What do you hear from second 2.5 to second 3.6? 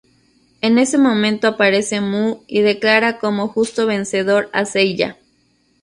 declara como